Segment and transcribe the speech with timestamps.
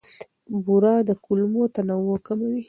[0.65, 2.59] بوره د کولمو تنوع کموي.